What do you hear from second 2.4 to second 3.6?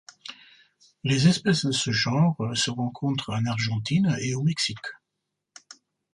se rencontrent en